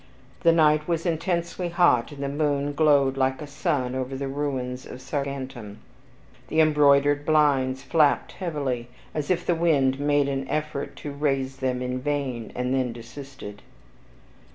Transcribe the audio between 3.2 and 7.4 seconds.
a sun over the ruins of Saguntum; the embroidered